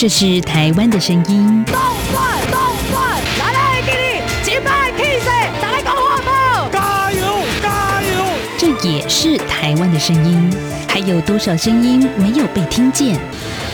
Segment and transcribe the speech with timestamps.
[0.00, 1.62] 这是台湾的声音。
[1.66, 1.74] 动
[2.10, 2.58] 转动
[2.90, 5.26] 转，来来给你击败 K C，
[5.60, 6.70] 再来搞活宝！
[6.72, 7.20] 加油
[7.62, 8.24] 加油！
[8.56, 10.50] 这也是台湾的声音。
[10.88, 13.20] 还有多少声音没有被听见？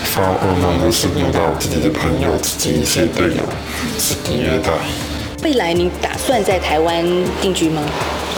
[0.02, 3.42] 发噩梦的是遇到自己的朋友、自己一些队友
[3.96, 4.72] 是虐待。
[5.44, 7.04] 未来你打算在台湾
[7.40, 7.80] 定居吗？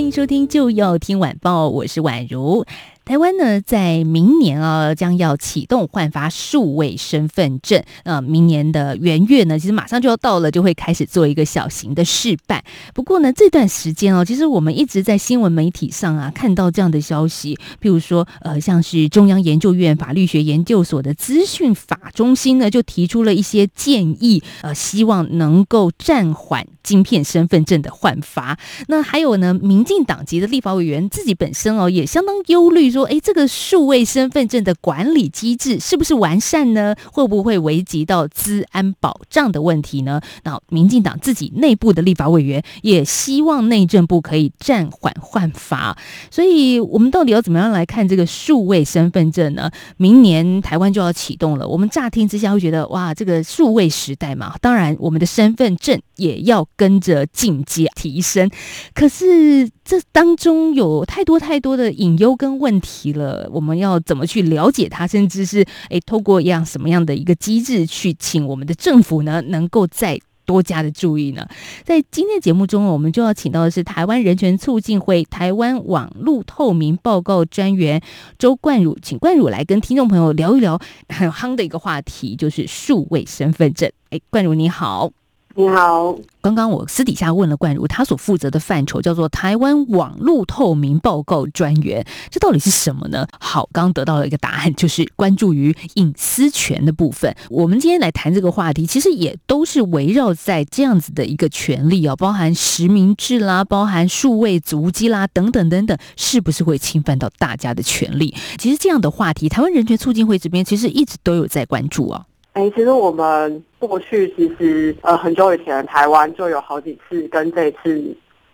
[0.00, 2.64] 欢迎收听，就要听晚报，我是宛如。
[3.10, 7.82] 台湾呢，在明年啊，将要启动换发数位身份证。
[8.04, 12.62] 呃，明年的元月呢，其实马上就要到了，就会开始做一个小型的试办。
[12.94, 28.56] 不过呢，这段时间哦，其实我们一直在新闻媒体上啊看到这样的消息，譬如说，呃，像是中央研究院法律学研究所的资讯法中心呢，就提出了一些建议，呃，希望能够暂缓晶片身份证的换发。
[28.86, 32.99] 那还有呢，民进党籍的立法委员自己本身哦，也相当忧虑说。
[33.00, 36.94] 说哎，这个数位身份证的管理机制是不是完善呢？
[37.12, 40.20] 会不会危及到资安保障的问题呢？
[40.44, 45.96] 那民进党自己内部的立法委员也希望内政部可以暂缓换发。
[46.30, 49.70] 所以，我们到底要怎么样来看这个数位身份证呢？
[49.96, 58.50] 明年台湾就要启动了，我们乍听之下会觉得哇，这个数位时代嘛，当然我们的身份证也要跟着进阶提升。
[58.94, 62.89] 可是这当中有太多太多的隐忧跟问题。
[62.90, 71.46] 提了，我们要怎么去了解它，甚至是诶，透过一样什么样的一个机制去请我们的政府呢，能够再多加的注意呢？
[71.84, 78.02] 在今天节目中，我们就要请到的是台湾人权促进会台湾网络透明报告专员
[78.36, 83.88] 周冠儒，请冠儒来跟听众朋友聊一聊很夯的一个话题，就是数位身份证。
[84.10, 85.12] 诶，冠儒你好。
[85.60, 93.26] 你好，刚刚我私底下问了冠如，他所负责的范畴叫做台湾网络透明报告专员，这到底是什么呢？
[93.38, 97.36] 好，刚得到了一个答案，就是关注于隐私权的部分。
[97.50, 108.34] 我们今天来谈这个话题，其实也都是围绕在这样子的一个权利啊，包含实名制啦，包含数位足迹啦，等等等等，是不是会侵犯到大家的权利？
[108.56, 112.24] 其实这样的话题，台湾人权促进会这边其实一直都有在关注啊。
[112.52, 117.94] 哎、其实我们过去其实呃很久以前，台湾就有好几次跟这次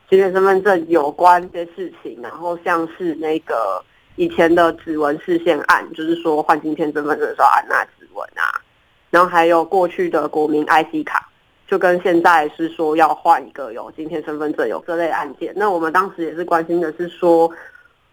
[0.09, 3.83] 晶片身份证有关一些事情，然后像是那个
[4.17, 8.61] 以前的指纹释宪案，就是说换晶片身份证的时候按那指纹啊，
[9.11, 11.29] 然后还有过去的国民 IC 卡，
[11.67, 17.51] 就跟现在是说要换一个有晶片身份证有这类案件，那我们当时也是关心的是说。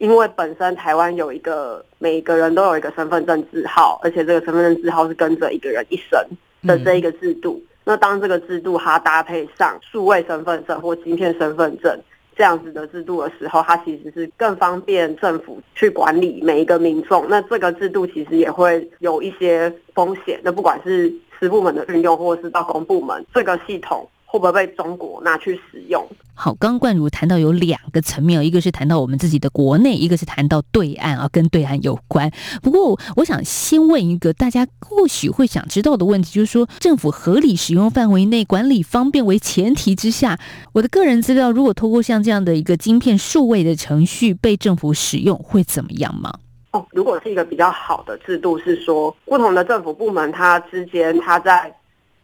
[0.04, 6.20] 因为本身台湾有一个每个人都有一个身份证字号，而且这个身份证字号是跟着一个人一生
[6.68, 7.54] 的这一个制度。
[7.54, 11.98] 嗯、那当这个制度它搭配上数位身份证或芯片身份证
[12.36, 17.26] 这样子的制度的时候，它其实是更方便政府去管理每一个民众。
[17.30, 20.38] 那这个制度其实也会有一些风险。
[20.44, 21.10] 那不管是
[21.40, 24.06] 私部门的运用，或者是到公部门，这个系统。
[24.34, 26.04] 会不会被中国拿去使用？
[26.34, 32.32] 好，刚冠如谈到有两个层面，一个是谈到我们自己的国内，一个是谈到对岸啊，跟对岸有关。
[32.64, 40.40] 不过，我想先问一个大家或许会想知道的问题，就是说，政府合理使用范围内，管理方便为前提之下，
[40.74, 46.34] 我的个人资料如果透过像这样的一个晶片数位的程序被政府使用，会怎么样吗？
[46.72, 51.72] 哦，如果是一个比较好的制度，是说不同的政府部门它之间，它在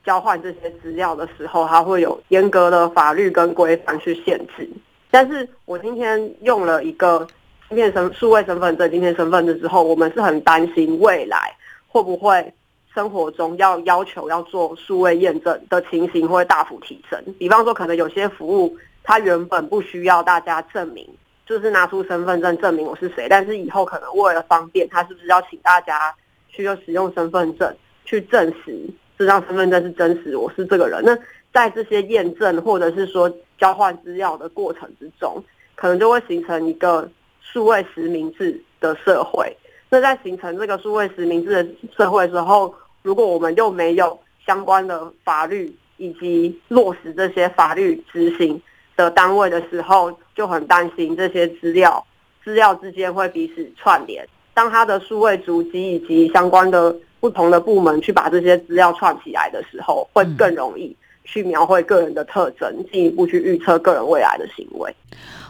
[0.06, 4.70] 交换这些资料的时候，它会有严格的法律跟规范去限制。
[5.12, 7.28] 但是我今天用了一个
[7.68, 11.54] 晶片身数位身份证、今天身份证之后，我们是很担心未来
[11.88, 12.54] 会不会
[12.94, 17.22] 生活中要要求要做数位验证的情形会大幅提升。
[17.38, 21.08] 比方说，可能有些服务它原本不需要大家证明，
[21.46, 26.14] 就是拿出身份证证明我是谁，但是以后可能为了方便，它是不是要请大家
[26.50, 27.76] 去用使用身份证
[28.06, 28.88] 去证实？
[29.20, 31.04] 这张身份证是真实，我是这个人。
[31.04, 31.14] 那
[31.52, 35.44] 在这些验证或者是说交换资料的过程之中，
[35.76, 37.08] 可能就会形成一个
[37.42, 39.54] 数位实名制的社会。
[39.90, 48.62] 那在形成这个数位实名制的社会之后，如果我们又没有相关的法律以及落实这些法律执行
[48.96, 52.02] 的单位的时候，就很担心这些资料
[52.42, 54.26] 资料之间会彼此串联。
[54.54, 64.94] 当它的数位足迹以及相关的不同的部门去把这些资料串起来的时候，会更容易去描绘个人的特征，进一步去预测个人未来的行为。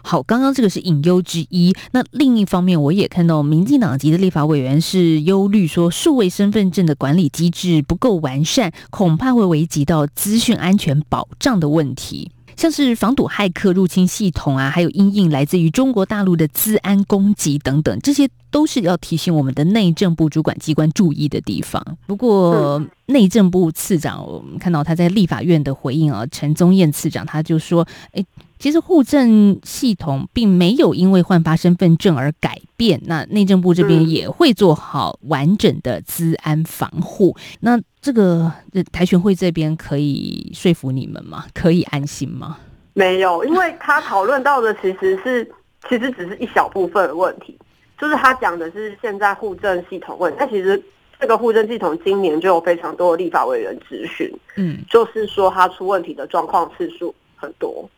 [0.02, 1.76] 好，刚刚这个是隐忧之一。
[1.92, 12.32] 那另一方面，我也看到民进党籍的立法委员是忧虑说，数位身份证的管理机制不够完善，恐怕会危及到资讯安全保障的问题。
[12.56, 21.84] 像是防堵骇客入侵系统啊，还有因应来自于中国大陆的资安攻击等等，这些都是要提醒我们的内政部主管机关注意的地方。
[22.08, 28.26] 不过，内政部次长，我们看到他在立法院的回应啊，陈宗彦次长他就说：“诶。”
[28.60, 37.34] 其实户政系统并没有因为换发身份证而改变，那内政部这边也会做好完整的资安防护。
[37.38, 38.52] 嗯、那这个
[38.92, 41.46] 台权会这边可以说服你们吗？
[41.54, 42.58] 可以安心吗？
[42.92, 45.50] 没有，因为他讨论到的其实是
[45.88, 47.58] 其实只是一小部分的问题，
[48.00, 50.38] 就是他讲的是现在户政系统问题。
[50.40, 50.82] 但其实
[51.20, 57.90] 这个户政系统今年就有非常多的立法委员质询，嗯，就是说他出问题的状况次数很多。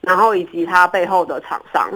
[0.00, 1.90] 然后以及他背后的厂商，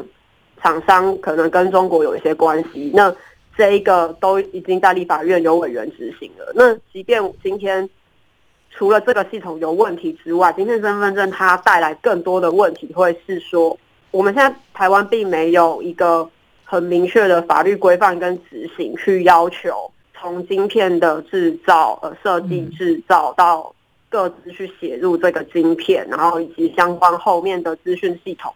[0.62, 3.14] 厂商可能跟中国有一些关系，那
[3.56, 6.52] 这一个都已经在立法院有委员执行了。
[6.54, 7.86] 那即便今天
[8.70, 13.76] 除了这个系统有问题之外，今天身份证它带来更多的问题，会是说
[14.10, 16.30] 我们现在台湾并没有一个
[16.70, 23.74] 很明确的法律规范跟执行，去要求从晶片的制造、呃设计、制造到。
[24.10, 28.50] 各自去写入这个晶片，然后以及相关后面的资讯系统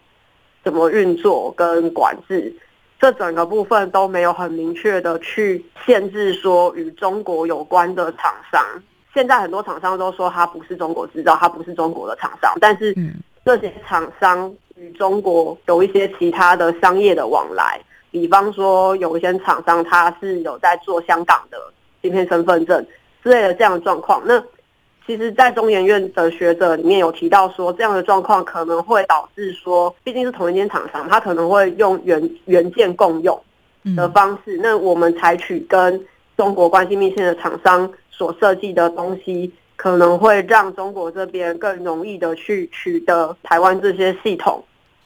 [0.64, 2.50] 怎么运作跟管制，
[2.99, 8.65] 这整个部分都没有很明确的去限制说与中国有关的厂商。
[9.12, 12.97] 现在很多厂商都说它不是中国制造，它不是中国的厂商，但是
[13.44, 17.79] 这些厂商与中国有一些其他的商业的往来，
[18.12, 21.59] 比方说有一些厂商他是有在做香港的
[22.00, 22.87] 芯片身份证
[23.25, 24.41] 之类的这样的状况，那。
[25.05, 33.38] 其实，在中研院的学者里面有提到说，这样的状况可能会导致说，毕竟是同一间厂商，他可能会用原原件共用
[33.97, 34.56] 的方式。
[34.62, 36.00] 那我们采取跟
[36.37, 44.62] 中国关系密切的厂商所设计的东西，可能会让中国这边更容易的去取得台湾这些系统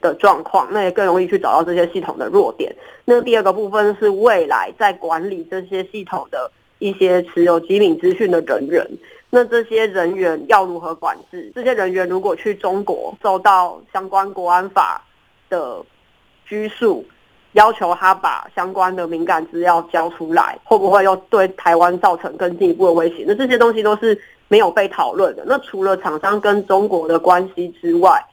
[0.06, 2.74] 的状况，那也更容易去找到这些系统的弱点。
[3.04, 8.86] 那第二个部分是未来在管理这些系统的一些持有机敏资讯的人员。
[9.28, 11.50] 那这些人员要如何管制？
[11.54, 15.02] 这些人员如果去中国受到相关国安法
[15.50, 15.82] 的
[16.46, 17.04] 拘束，
[17.52, 23.24] 要求他把相关的敏感资料交出来，会不会又对台湾造成更进一步的威胁？
[23.26, 24.18] 那这些东西都是
[24.48, 25.42] 没有被讨论的。
[25.46, 28.24] 那除了厂商跟中国的关系之外，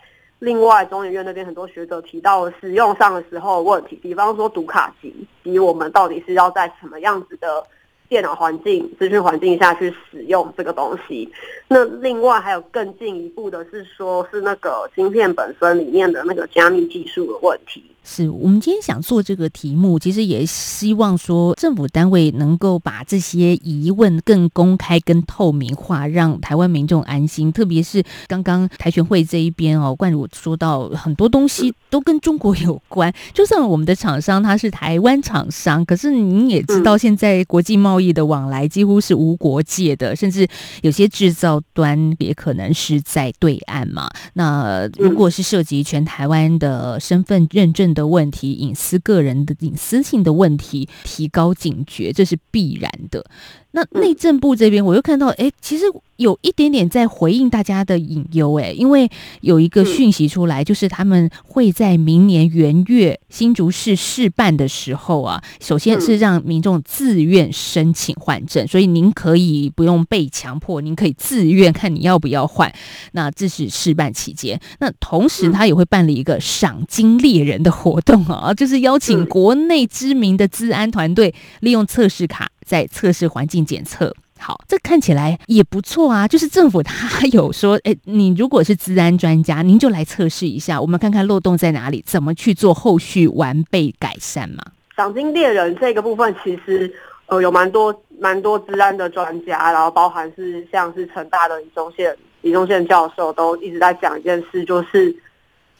[0.44, 7.66] 另外中研院那边很多学者提到使用上的时候的问题，比方说读卡机，以及我们到底是要在什么样子的
[8.10, 11.32] 电脑环境、资讯环境下去使用这个东西。
[11.70, 17.82] 那另外还有更进一步的是说，是那个芯片本身里面的那个加密技术的问题。
[18.04, 27.52] 是我们今天想做这个题目，其实也希望说政府单位能够把这些疑问更公开、更透明化，让台湾民众安心。
[27.52, 40.48] 特别是刚刚台权会这一边哦，冠儒说到很多东西都跟中国有关，就算我们的厂商他是台湾厂商，可是您也知道，现在国际贸易的往来几乎是无国界的，甚至
[40.82, 44.10] 有些制造端也可能是在对岸嘛。
[44.34, 53.26] 那如果是涉及全台湾的身份认证的问题，隐私个人的隐私性的问题，提高警觉，这是必然的。
[53.76, 55.86] 那内政部这边，我又看到，哎，其实
[56.18, 59.10] 有一点点在回应大家的隐忧，哎，因为
[59.42, 72.72] 有一个讯息出来，就是他们会在明年元月新竹市试办的时候啊，首先是让民众自愿申请换证，所以您可以不用被强迫，您可以自愿看你要不要换。
[73.14, 82.52] 那这是试办期间，那同时他也会办理一个赏金猎人的活动啊，就是邀请国内知名的治安团队利用测试卡。
[82.66, 86.28] 在测试环境检测，好，这看起来也不错啊。
[86.30, 94.64] 就是政府他有说，哎，你如果是治安专家，您就来测试一下，我们看看漏洞在哪里，怎么去做后续完备改善嘛。
[94.96, 96.94] 赏金猎人这个部分，其实
[97.28, 105.16] 呃有蛮多蛮多治安的专家，然后包含是像是成大的李宗宪李宗宪教授都一直在讲一件事，就是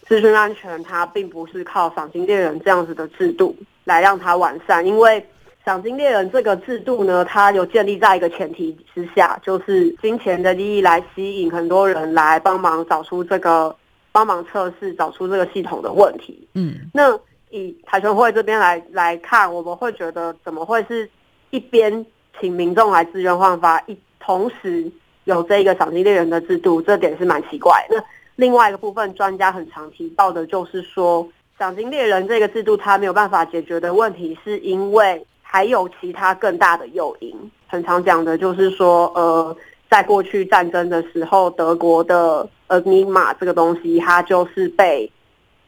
[0.08, 5.26] 资讯安全它并不是靠赏金猎人这样子的制度来让它完善，因为。
[5.66, 13.74] 赏金猎人这个制度呢，它有建立在一个前提之下，就是金钱的利益来吸引很多人来帮忙找出这个
[14.12, 16.46] 帮忙测试，找出这个系统的问题。
[16.54, 17.18] 嗯，那
[17.50, 21.10] 以台球会这边来来看，我们会觉得怎么会是
[21.52, 22.06] 一边
[22.42, 24.92] 请民众来自愿换发，一同时
[25.24, 27.74] 有这个赏金猎人的制度，这点是蛮奇怪。
[27.90, 28.04] 那
[28.36, 31.26] 另外一个部分，专家很常提到的就是说，
[31.58, 37.32] 赏金猎人这个制度它没有办法解决的问题，是因为还有其他更大的诱因。
[37.68, 39.56] 很常讲的就是说，呃，
[39.88, 45.08] 在过去战争的时候，德国的呃尼玛这个东西，它就是被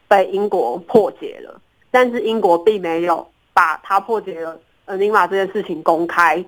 [0.08, 1.62] 被英国破解了，
[1.92, 6.44] 但是英国并没有把它破解了呃尼玛这件事情公开，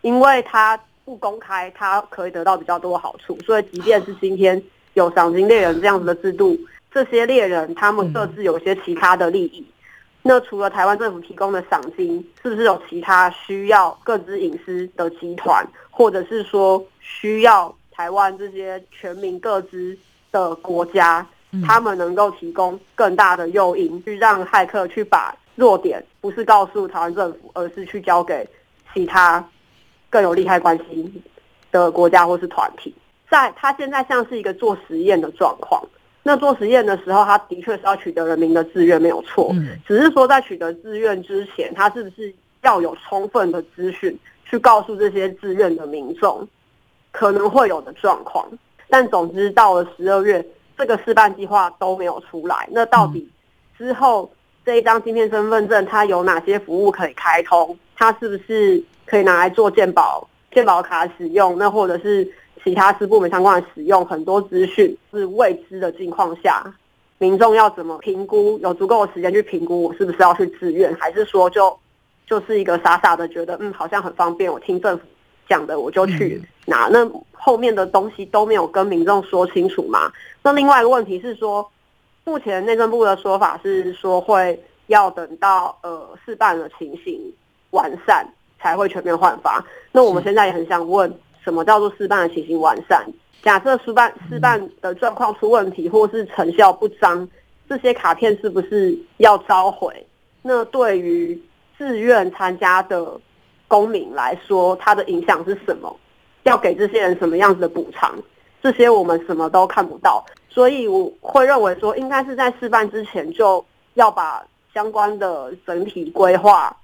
[0.00, 4.62] 因为它不公开，它可以得到比较多好处，所以即便是今天。
[4.94, 6.58] 有赏金猎人这样子的制度，
[6.90, 9.64] 这些猎人他们各自有些其他的利益。
[10.22, 19.96] 那除了台湾政府提供的赏金，是不是有其他需要各资隐私的集团，或者是说需要台湾这些全民各资
[20.30, 21.26] 的国家，
[21.66, 28.46] 他们能够提供更大的诱因，去让骇客去把弱点不是告诉台湾政府，而是去交给
[28.92, 29.42] 其他
[30.10, 31.22] 更有利害关系
[31.72, 32.94] 的国家或是团体？
[33.30, 35.82] 在他现在像是一个做实验的状况，
[36.30, 39.52] 那做实验的时候，他的确是要取得人民的自愿，没有错。
[39.84, 42.32] 只是说在取得自愿之前，他是不是
[42.62, 46.46] 要有充分的资讯去告诉这些自愿的民众
[47.10, 48.48] 可能会有的状况？
[48.88, 50.46] 但总之到了十二月，
[50.78, 52.68] 这个示范计划都没有出来。
[52.70, 53.28] 那到底
[53.76, 54.30] 之后
[54.64, 57.76] 这一张芯片身份证它有哪些服务可以开通？
[57.96, 61.58] 它是不是可以拿来做健保健保卡使用？
[61.58, 62.32] 那或者是？
[62.62, 66.62] 其他私部门相关的使用，很多资讯是未知的情况下，
[67.16, 68.58] 民众要怎么评估？
[68.58, 71.74] 有足够的时间去评估，我是不是要去自愿，还是说就
[72.26, 75.04] 就是一个傻傻的觉得，嗯，好像很方便，我听政府
[75.48, 76.88] 讲的我就去拿。
[76.88, 80.12] 那后面的东西都没有跟民众说清楚嘛？
[80.42, 81.66] 那另外一个问题是说，
[82.24, 87.18] 目前内政部的说法是说会要等到呃事办的情形
[87.70, 88.26] 完善
[88.60, 89.64] 才会全面换发。
[89.92, 91.10] 那我们现在也很想问。
[91.44, 93.06] 什么叫做试办的情形完善？
[93.42, 97.26] 假设试办试办的状况出问题，或是成效不彰，
[97.68, 100.06] 这些卡片是不是要召回？
[100.42, 101.40] 那对于
[101.78, 103.18] 自愿参加的
[103.66, 105.96] 公民来说，它的影响是什么？
[106.42, 108.14] 要给这些人什么样子的补偿？
[108.62, 114.44] 这些我们什么都看不到，所以我会认为说，应该是在试办之前就要把
[114.74, 116.76] 相关的整体规划。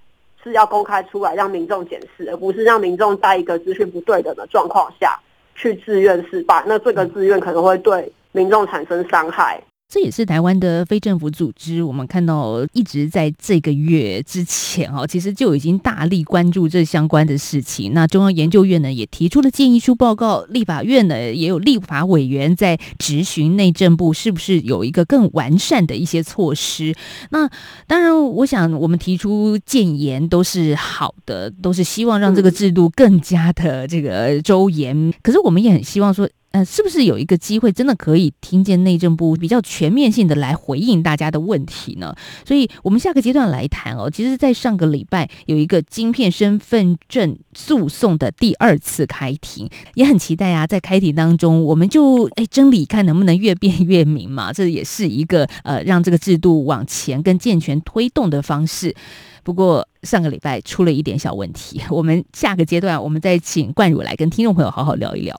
[0.47, 5.19] 是要公开出来让民众检视，而不是让民众在一个资讯不对等的状况下
[5.57, 6.63] 去自愿示范。
[6.69, 9.61] 那这个自愿可能会对民众产生伤害。
[9.89, 17.93] 这也是台湾的非政府组织，我们看到一直在这个月之前哦，其实就已经大力关注这相关的事情。
[17.95, 26.93] 那中央研究院呢也提出了建议书报告，立法院呢也有立法委员在质询内政部是不是有一个更完善的一些措施。
[27.31, 27.49] 那
[27.87, 35.15] 当然，我想我们提出建言都是好的，都是希望让这个制度更加的这个周延。
[35.23, 36.29] 可是我们也很希望说。
[36.53, 42.15] 呃，是不是有一个机会，真的可以听见内政部比较全面性的来回应大家的问题呢？
[42.47, 44.09] 所以，我们下个阶段来谈哦。
[44.09, 50.67] 其实，在上个礼拜有一个晶片身份证诉讼的第二次开庭，也很期待啊。
[50.67, 54.51] 在开庭当中，我们就哎，真理看能不能越辩越明嘛。
[54.51, 58.95] 这也是一个呃，让这个制度往前跟健全推动的方式。
[59.43, 65.39] 不过，上个礼拜出了一点小问题，我们下个阶段我们再请冠儒来跟听众朋友好好聊一聊。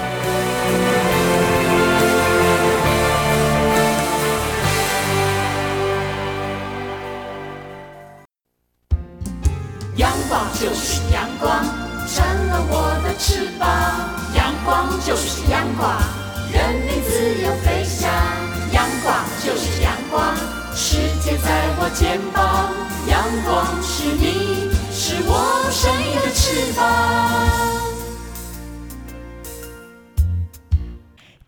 [10.61, 11.65] 就是阳光，
[12.05, 13.67] 成了我的翅膀。
[14.35, 15.91] 阳光就是阳光，
[16.53, 18.07] 人民自由飞翔。
[18.71, 20.35] 阳光就是阳光，
[20.75, 22.71] 世界在我肩膀。
[23.07, 27.80] 阳光是你，是我生命的翅膀。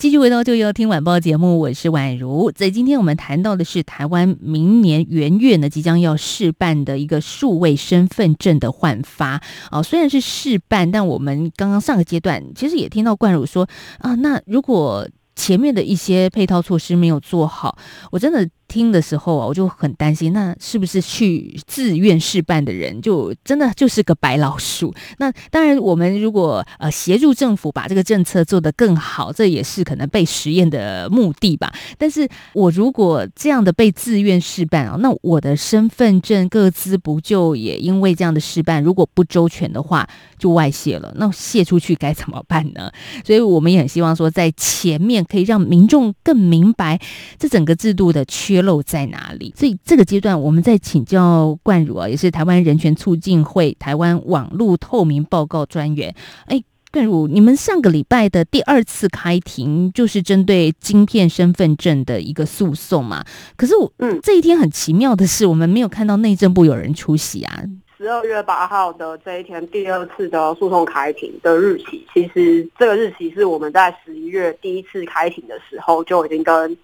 [0.03, 2.51] 继续回到就要听晚报节目，我是宛如。
[2.51, 9.41] 在今天我们谈到的是台湾明年元月呢，即将要试办的一个数位身份证的换发
[9.71, 9.81] 哦。
[9.81, 13.65] 虽然是试办，但我们刚刚上个阶段其实也听到冠儒说
[13.99, 15.07] 啊，那如果
[15.37, 17.77] 前面的一些配套措施没有做好，
[18.11, 18.49] 我真的。
[18.73, 24.91] 听的时候啊，我就很担心，那是不是去自愿试办的人就真的就是个白老鼠？
[25.19, 31.71] 那当然，我们如果呃协助政府把这个政策做得更好，这也是可能被实验的目的吧。
[31.99, 41.13] 但是我如果这样的被自愿试办啊，那我的身份证各资不就也因为这样的试办，如果不周全的话，就外泄了？
[41.17, 42.91] 那泄出去该怎么办呢？
[43.23, 46.99] 所以我们也很希望说，在前面可以让民众更明白
[47.37, 49.53] 这整个制度的缺漏在哪里？
[49.55, 56.13] 所以这个阶段，我们在请教冠儒啊，也是台湾人权促进会台湾网络透明报告专员。
[56.47, 63.23] 哎，冠儒，你们上个礼拜的第二次开庭，就是针对晶片身份证的一个诉讼嘛？
[63.55, 67.63] 可是我，嗯，这一天很奇妙的是，我们没有看到内政部有人出席啊。
[67.95, 76.77] 十二月八号的这一天，第二次的诉讼开庭的日期，其实这个日期是我们在十一月第一次开庭的时候就已经跟，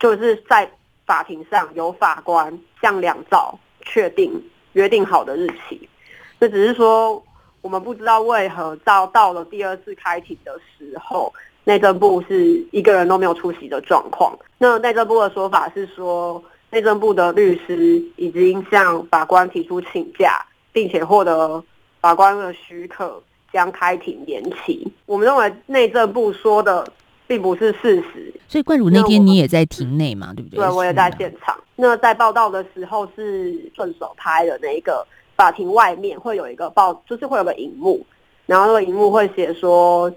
[0.00, 0.66] 就是在
[1.06, 4.32] 法庭上有法官向两造确定
[4.72, 5.88] 约定好的日期。
[6.38, 7.22] 这只是说，
[7.62, 11.32] 我们不知道为何到到了第二次开庭的时候，
[11.64, 14.36] 内政部是一个人都没有出席的状况。
[14.58, 16.42] 那内政部的说法是说。
[16.68, 21.62] 内政部的律师已经向法官提出请假，并且获得
[22.00, 23.22] 法官的许可，
[23.52, 24.86] 将开庭延期。
[25.06, 26.84] 我们认为内政部说的
[27.26, 28.32] 并不是事实。
[28.48, 30.58] 所以冠儒那天你也在庭内嘛，对不对？
[30.58, 31.58] 对，我也在现场。
[31.74, 35.06] 那在报道的时候是顺手拍的那一个
[35.36, 38.04] 法庭外面会有一个报，就是会有个荧幕，
[38.46, 40.10] 然后那个荧幕会写说，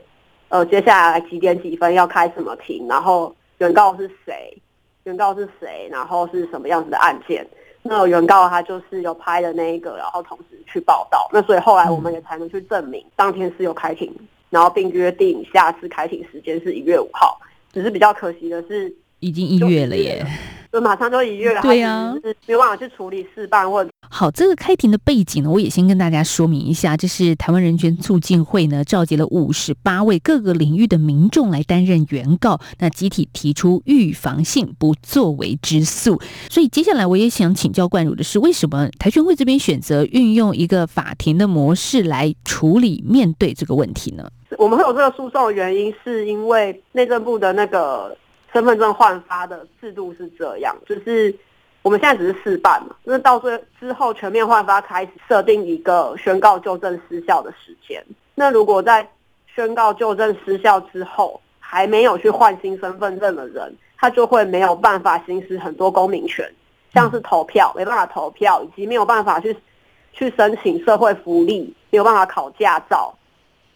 [0.50, 4.58] 呃，接下来几点几分要开什么庭，然后原告是谁。
[5.06, 5.88] 原告是谁？
[5.90, 7.48] 然后是什么样子的案件？
[7.82, 11.28] 那原告他就是有拍的那一个，然后同时去报道。
[11.34, 14.14] 那所以后来我们也才能去证明当天是有开庭，
[14.50, 17.40] 然后并约定下次开庭时间是一月五号。
[17.72, 20.26] 只是比较可惜的是，已经一月了耶。
[20.72, 23.92] 就马上就一月了，对呀、啊，是没办法去处理事办问题。
[24.08, 36.22] 好，这个开庭的背景呢，我也先跟大家说明一下，这是台湾人权促进会呢召集了五十八位各个领域的民众来担任原告，那集体提出预防性不作为之诉。
[36.52, 44.30] 所以接下来我也想请教冠儒的是，为什么台权会这边选择运用一个法庭的模式来处理面对这个问题呢？
[44.58, 48.16] 我们会有这个诉讼的原因，是因为内政部的那个。
[48.52, 51.32] 身份证换发的制度是这样，就是
[51.84, 58.04] 我们现在只是试办嘛，那到最之后全面换发开始设定一个宣告旧正失效的时间。
[58.34, 59.08] 那如果在
[59.46, 66.52] 宣告旧正失效之后还没有去换新身份证的人，他就会没有办法行使很多公民权，
[66.92, 69.56] 像是投票没办法投票，以及没有办法去
[70.12, 73.14] 去申请社会福利，没有办法考驾照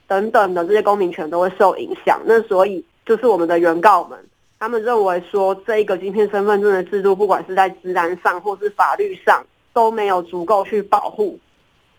[0.08, 2.20] 等等的这些公民权都会受影响。
[2.26, 4.18] 那所以就是我们的原告们。
[4.60, 11.38] 他们认为说，这一个晶片身份证的制度，不管是在治安上或是法律上，都没有足够去保护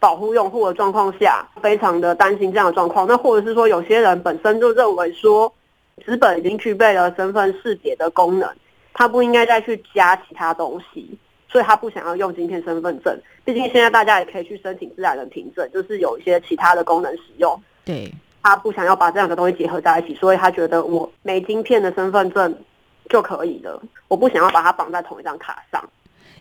[0.00, 3.06] 保护用户的状况下，非常的担心这样的状况。
[3.06, 5.52] 那或者是说，有些人本身就认为说，
[6.06, 8.48] 纸本已经具备了身份识别的功能，
[8.94, 11.18] 他不应该再去加其他东西，
[11.50, 13.14] 所以他不想要用晶片身份证。
[13.44, 17.60] 毕竟现在大家也可以去申请自然人凭证，就是有一些其他的功能使用。
[17.84, 18.12] 对。
[18.46, 22.54] 他不想要把这两个东西结合在一起，所以他觉得我没晶片的身份证
[23.08, 23.82] 就可以了。
[24.06, 25.82] 我不想要把它绑在同一张卡上。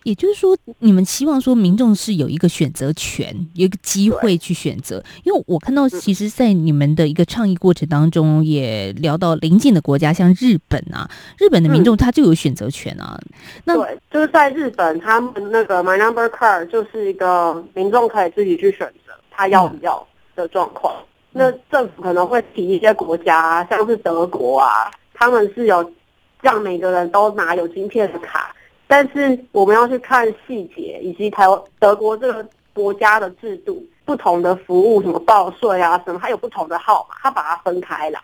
[0.02, 5.02] 也就是说，你们希望说民众是有一个选择权，有一个机会去选择。
[5.22, 13.18] 因为我看到，其实，在你们的一个倡议过程当中，也聊到邻近的国家，像日本啊，日本的民众他就有选择权啊。
[13.18, 13.32] 嗯、
[13.64, 20.94] 那对，就是在日本，他们那个 My Number Card 就是一个民众可以自己去选择他要不要的状况。
[20.94, 25.92] 嗯那政府可能会提一些国家啊，像是德国啊，他们是有
[26.40, 28.54] 让每个人都拿有晶片的卡，
[28.86, 38.20] 但是我们要去看细节，以及台湾德国这个国家的制度，不同的服务，什么报税啊，什么它有不同的号码，它把它分开来，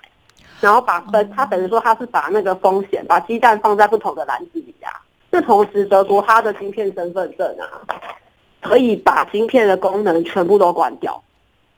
[0.60, 5.02] 然后把分，它等于说它是把那个风险，把鸡蛋放在不同的篮子里啊。
[5.30, 7.82] 那同时，德国它的芯片身份证啊，
[8.60, 11.20] 可以把芯片的功能全部都关掉。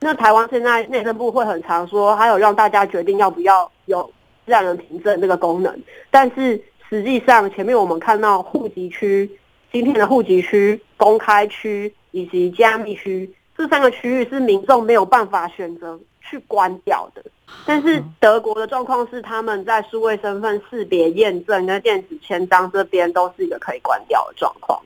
[0.03, 4.03] 那台湾现在内政部会很常说，还有让大家决定要不要有
[4.45, 9.39] 自然人凭证这个功能，但是实际上前面我们看到户籍区、
[9.71, 17.23] 今天的户籍区、公开区以及加密区这三个区域是民众没有办法选择去关掉的。
[17.65, 24.77] 但是德国的状况是，他们在数位身份识别验证跟电子签章这边都是一个可以关掉的状况。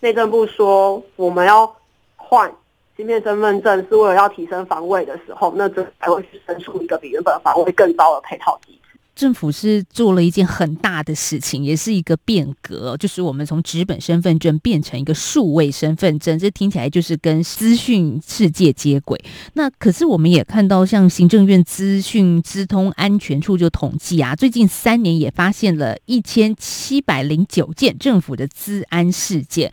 [0.00, 1.72] 内政部说我们要
[2.16, 2.52] 换。
[2.98, 8.98] 芯片身份证是为了要提升防卫的时候，那这才会去生出一个比原本防卫更高的配套机制。
[9.14, 19.24] 政府是做了一件很大的事情，也是一个变革，就是我们从纸本身份证变成一个数位身份证，这听起来就是跟资讯世界接轨。
[19.52, 29.72] 那可是我们也看到，像行政院资讯资通安全处就统计啊，最近三年也发现了一千七百零九件政府的资安事件，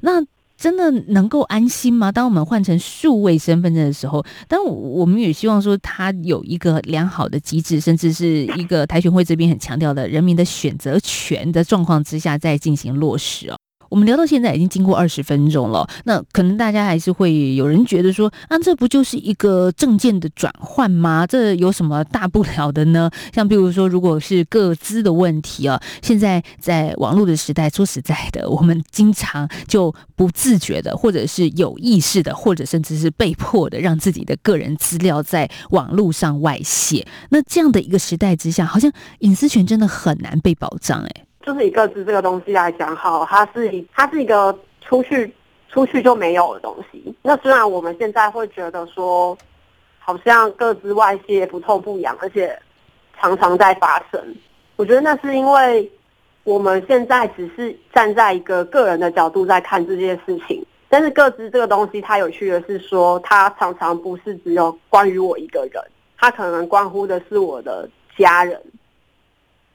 [0.00, 0.24] 那。
[0.66, 2.10] 真的能够安心吗？
[2.10, 13.56] 当我们换成数位身份证的时候，但我们也希望说，它有一个良好的机制，甚至是一个台选会这边很强调的人民的选择权的状况之下，再进行落实哦。
[13.88, 21.26] 我们聊到现在已经经过二十分钟了，那可能大家还是会有人觉得说，啊，这不就是一个证件的转换吗？
[21.26, 23.10] 这有什么大不了的呢？
[23.32, 37.06] 像比如说，如果是个资的问题啊，现在在网络的时代，说实在的，我们经常就不自觉的，或者是有意识的，或者甚至是被迫的，让自己的个人资料在网络上外泄。
[37.30, 41.25] 那这样的一个时代之下，好像隐私权真的很难被保障，欸，哎。
[41.46, 45.32] 就是以个资这个东西来讲，好，它是，它是一个出去
[45.68, 47.14] 出去就没有的东西。
[47.22, 49.38] 那虽然我们现在会觉得说，
[50.00, 52.58] 好像个资外泄不痛不痒，而且
[53.20, 54.20] 常常在发生。
[54.74, 55.88] 我觉得那是因为
[56.42, 60.66] 我们现在只是站在一个个人的角度在看这件事情。
[60.88, 65.80] 但是个资这个东西，它有趣的是说，它常常不是只有关于我一个人，
[66.18, 68.60] 它可能关乎的是我的家人，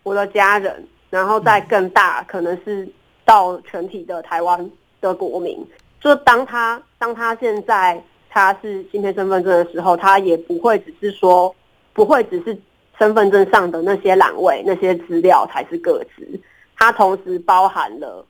[0.04, 0.86] 我的家人。
[1.12, 2.88] 然后再更大，可能是
[3.24, 5.64] 到全体的台湾的国民。
[6.00, 11.54] 就当他当他现在他是芯片身份证的时候，他也不会只是说，
[11.94, 12.58] 不会只是
[12.98, 16.40] 身份证上的那些栏位、那些资料才是个资，
[16.76, 18.26] 它同时包含了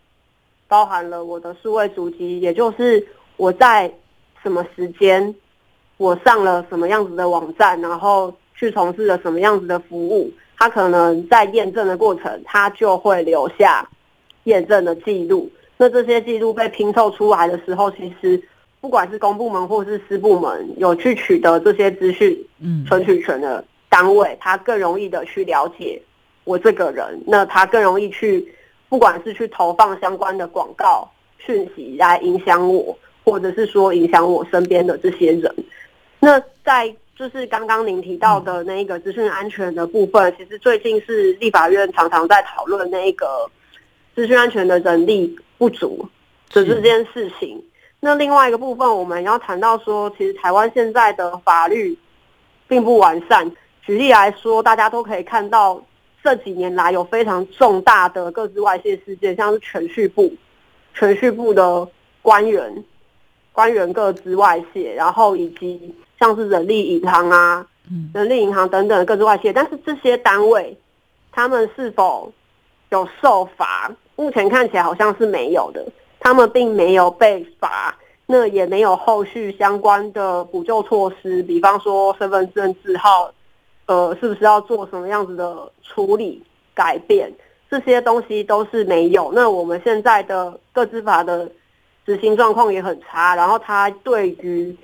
[0.68, 3.06] 包含了我的数位足迹，也就是
[3.38, 3.90] 我在
[4.42, 5.34] 什么时间，
[5.98, 10.32] 我上了什么样子的网站，然后去从事了什么样子的服务。
[10.62, 13.90] 他可能在验证的过程，他就会留下
[14.44, 15.52] 验证的记录。
[15.76, 18.40] 那这些记录被拼凑出来的时候，其实
[18.80, 26.00] 不管是公部门或是私部门有去取得这些资讯，嗯，存取权的单位，他更容易的去了解
[26.44, 27.20] 我这个人。
[27.26, 28.48] 那他更容易去，
[28.88, 35.52] 不管是去投放相关的广告讯息来影响我，或者是说影响我身边的这些人。
[36.20, 43.48] 那在就是刚刚您提到的那一个资讯安全的部分，其实最近是立法院常常在讨论那一个
[44.16, 46.04] 资讯安全的人力不足
[46.50, 47.64] 的这件事情。
[48.00, 51.96] 那另外一个部分，我们要谈到说，其实台湾现在的法律
[52.68, 53.52] 并不完善。
[53.84, 55.80] 举例来说，大家都可以看到
[56.24, 60.34] 这几年来有非常重大的各自外泄事件，像是全序部、
[60.96, 61.88] 全序部的
[62.24, 62.84] 官员、
[63.52, 65.94] 官员各自外泄，然后以及。
[66.22, 67.66] 像是人力银行啊，
[68.14, 70.78] 人力银行等等各自外泄，但是这些单位
[71.32, 72.32] 他们是否
[72.90, 73.92] 有受罚？
[74.16, 75.84] 目前看起来好像是没有的，
[76.20, 83.32] 他们并没有被罚，那也没有后续相关的补救措施，比方说身份证字号，
[83.88, 86.44] 呃，是不是要做什么样子的处理
[86.76, 87.34] 改变？
[87.68, 89.32] 这些东西都是没有。
[89.34, 91.50] 那我们现在的各自法的
[92.06, 94.78] 执行状况也很差，然后它对于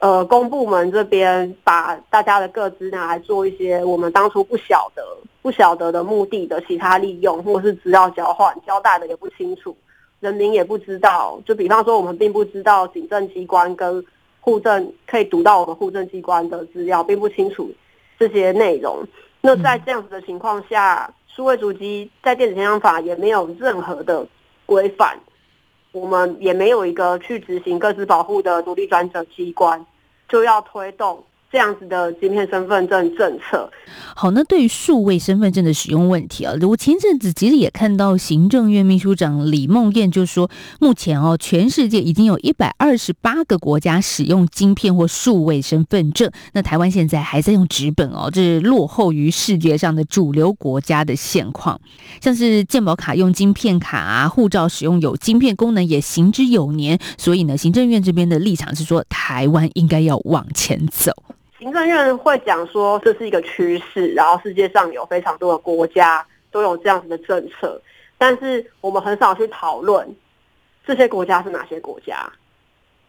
[0.00, 5.02] 呃，公部门这边把大家的各资拿来做一些我们当初不晓得、
[5.42, 9.76] 不晓得的目的的其他利用，或是资料交换，交代的也不清楚，
[10.20, 11.40] 人民也不知道。
[11.44, 14.04] 就比方说，我们并不知道警政机关跟
[14.40, 17.68] 户政可以读到我们户政机关的资料，并不清楚
[18.18, 19.04] 这些内容。
[19.40, 24.24] 那在这样子的情况下，数位主机在电子签章法也没有任何的
[24.64, 25.18] 规范。
[25.98, 29.84] 我们也没有一个去执行各自保护的独立专责机关，
[30.28, 33.70] 就要推动这样子的芯片身份证政策。
[34.14, 51.80] 好，那对于数位身份证的使用问题啊，我前阵子其实也看到行政院秘书长李梦燕就说，目前哦，全世界已经有一百二十八个国家使用晶片或数位身份证，那台湾现在还在用纸本哦，这是落后于世界上的主流国家的现况。
[52.20, 61.12] 像是健保卡用晶片卡啊，护照使用有晶片功能也行之有年，所以呢，行政院这边的立场是说，台湾应该要往前走。
[61.58, 67.80] 行政院会讲说，这是一个趋势，然后世界上有非常多的国家都有这样子的政策，
[68.16, 70.08] 但是我们很少去讨论
[70.86, 72.32] 这些国家是哪些国家，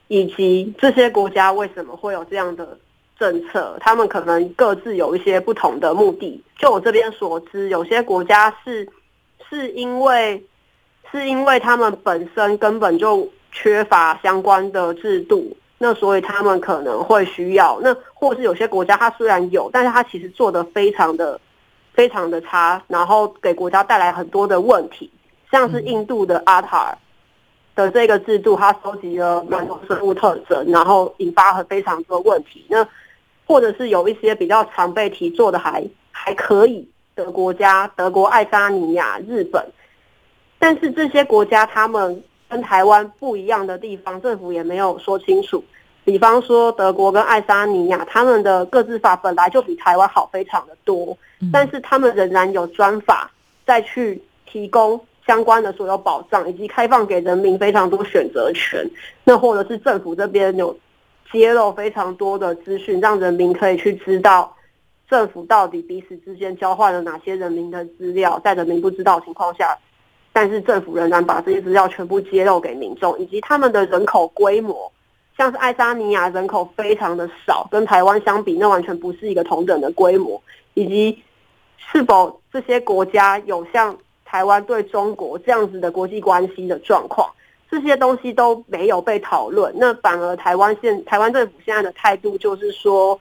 [0.07, 2.75] 以及这些国家为什么会有这样的
[3.19, 6.43] 政策，他们可能各自有一些不同的目的。
[6.57, 8.89] 就我这边所知，有些国家是
[9.47, 10.43] 是因为
[11.11, 15.55] 是因为他们本身根本就缺乏相关的制度。
[15.81, 21.39] 那所以他们可能会需要，那或是有些国家它虽然有，但是它其实做的非常的、
[21.93, 25.09] 非常的差，然后给国家带来很多的问题，
[25.49, 26.97] 像是印度的阿塔尔
[27.75, 32.65] 的这个制度，它收集了蛮多生物特征，然后引发了非常多问题。
[32.69, 32.85] 那
[33.47, 39.65] 或者是有一些比较常被提做的还还可以的国家，德国、爱沙尼亚、日本，
[40.59, 45.63] 但是这些国家他们跟台湾不一样的地方，政府也没有说清楚。
[46.03, 51.17] 比方说，德国跟爱沙尼亚，他们的各自法本来就比台湾好非常的多，
[51.53, 53.31] 但是他们仍然有专法
[53.65, 58.83] 再去提供相关的所有保障，以及开放给人民非常多选择权。
[59.23, 60.75] 那或者是政府这边有。
[61.31, 64.51] 揭露非常多的资讯，让人民可以去知道
[65.07, 69.77] 政府到底彼此之间交换了哪些人民的资料，在人民不知道的情况下，
[70.39, 74.89] 但是政府仍然把这些资料全部揭露给民众，以及他们的人口规模，
[75.37, 80.41] 像是爱沙尼亚人口非常的少，跟台湾相比，那完全不是一个同等的规模，
[80.75, 81.21] 以及
[81.75, 87.29] 是否这些国家有像台湾对中国这样子的国际关系的状况。
[87.69, 93.19] 这些东西都没有被讨论，那反而台湾现台湾政府现在的态度就是说，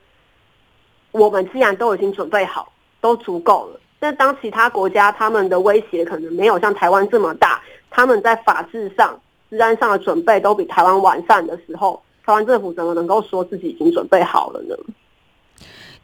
[1.11, 3.81] 我们既然都已经准备好，都足够了。
[3.99, 14.77] 但当其他国家他们的威胁可能没有像台湾这么大，他们在法制上、治安上的准备都比台湾完善的时候，台湾政府怎么能够说自己已经准备好了呢？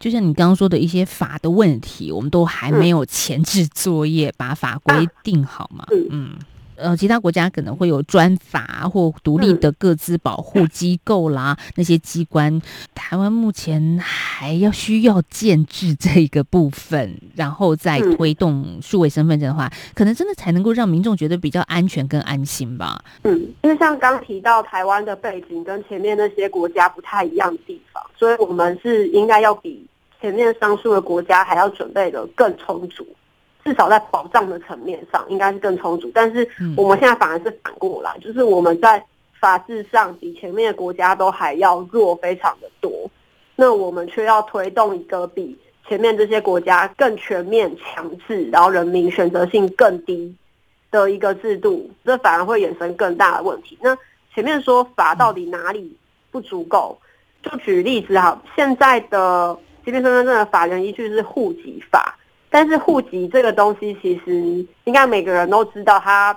[0.01, 5.85] 就像你刚刚说的一些法的问题，我们都还没有前置作业，把法规定好嘛？
[5.91, 6.09] 嗯。
[6.11, 6.37] 嗯
[6.77, 12.61] 呃，其他国家可能会有专法或独立的各自保护机构啦，嗯、那些机关。
[12.95, 23.03] 台湾目前还要需要建制这一个部分，然后再推动数位身份证的话，嗯、可能真的才能够让民众觉得比较安全跟安心吧。
[23.23, 29.87] 嗯，因为像刚提到台湾的背景跟前面那些国家不太一样的地方，所以我们是应该要比
[30.21, 33.07] 前面上述的国家还要准备的更充足。
[33.65, 36.11] 至少在保障的层面上，应该是更充足。
[36.15, 36.47] 但是
[36.77, 39.03] 我们现在反而是反过来，就是我们在
[39.41, 43.11] 法制上比前面的国家都还要弱，非常的多。
[43.57, 50.35] 那我们却要推动一个比前面这些国家更全面、强制，然后人民选择性更低
[50.91, 53.79] 的一个制度，这反而会衍生更大的问题。
[53.81, 53.97] 那
[54.35, 55.97] 前面说法到底哪里
[56.31, 56.99] 不足够？
[57.43, 62.14] 就举例子哈，现在的这边身份证的法源依据是户籍法。
[62.55, 64.33] 但是户籍这个东西，其实
[64.85, 66.33] 应该每个人都知道他，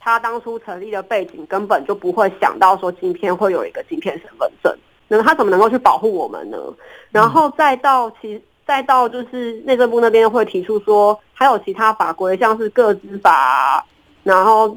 [0.00, 4.74] 他他当初成立的背景根本就不会想到说今天会有一个晶片身份证，
[5.06, 6.56] 那么他怎么能够去保护我们呢？
[7.10, 13.84] 然后再到其再到就是内政部那边会提出说，还有其他法规，像是个资法，
[14.22, 14.74] 然后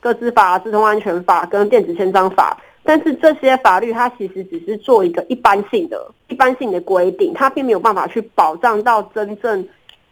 [0.00, 2.60] 个资法、资通安全法跟电子签章法。
[2.82, 9.64] 但是这些法律它其实只是做一个一般性的、一般性的规定，它并没有办法去保障到真正。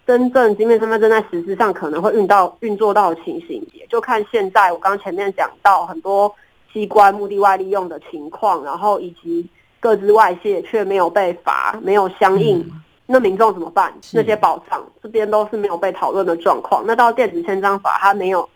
[0.04, 6.34] 真正芯片身份证在实质上可能会运到运作到的情形，也就看现在我刚前面讲到很多
[6.72, 13.94] 机关目的外利用的情况，然后以及各自外泄却没有被罚，没有相应，嗯、那民众怎么办？
[14.12, 16.82] 那些保障这边都是没有被讨论的状况。
[16.84, 18.48] 那到电子签章法，它没有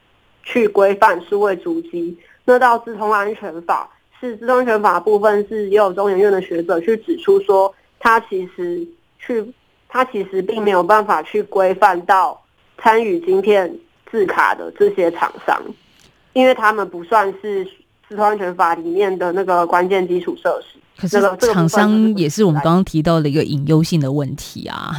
[0.42, 2.18] 去规范数位足迹。
[2.44, 3.88] 那到资通安全法，
[4.20, 8.84] 是资通安全法的部分是也有中研院的学者去指出说，它其实
[9.20, 9.52] 去。
[9.96, 12.38] 它其实并没有办法去规范到
[12.76, 13.74] 参与晶片
[14.10, 15.58] 制卡的这些厂商，
[16.34, 17.64] 因为他们不算是
[18.06, 20.78] 资通安全法里面的那个关键基础设施。
[20.98, 21.18] 可是
[21.50, 24.92] 厂商也是我们刚刚提到的一个隐忧性的问题啊。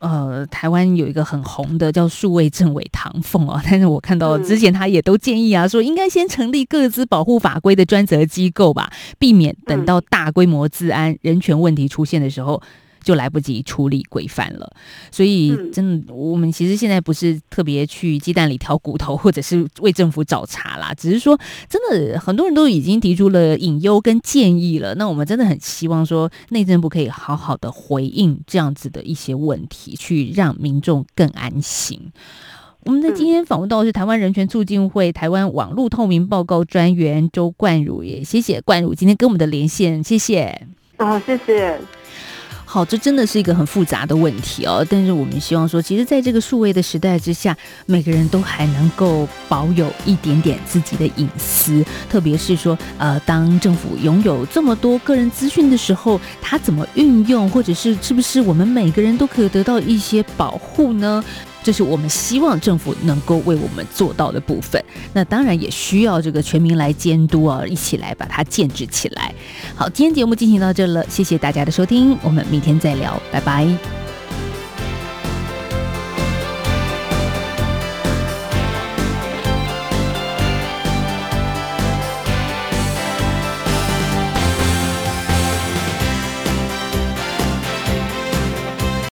[0.00, 12.60] 嗯、呃，台湾有一个很红的叫数位政委唐凤啊，但是我看到之前他也都建议啊，说应该先成立各自保护法规的专责机构吧，避免等到大规模治安人权问题出现的时候。
[13.02, 14.70] 就来不及处理规范了，
[15.10, 24.94] 所以真的，我们其实现在不是特别去鸡蛋里挑骨头，或者是为政府找茬啦，只是说，真的很多人都已经提出了隐忧跟建议了。
[24.94, 32.12] 那我们真的很希望说，内政部可以好好的回应这样子的一些问题，去让民众更安心。
[32.84, 40.66] 我们在今天访问到的是台湾人权促进会台湾网络透明报告专员周冠儒，也谢谢冠儒今天跟我们的连线，谢谢。
[40.96, 41.78] 好，谢谢。
[42.72, 44.86] 好，这真的是一个很复杂的问题哦。
[44.88, 51.84] 但是我们希望说，其实在这个数位的时代之下，每个人都还能够保有一点点自己的隐私。
[52.08, 61.24] 特别是说，呃，当政府拥有这么多个人资讯的时候，他怎么运用，或者是是不是我们每个人都可以得到一些保护呢？
[61.62, 64.82] 这是我们希望政府能够为我们做到的部分。
[65.12, 69.34] 那当然也需要这个全民来监督啊，一起来把它建制起来。
[69.74, 74.09] 好，今天节目进行到这了，谢谢大家的收听，我们明天再聊，拜拜。